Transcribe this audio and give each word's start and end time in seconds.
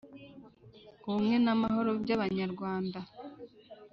Ubumwe 1.07 1.35
n'amahoro 1.43 1.89
by'Abanyarwanda. 2.01 2.99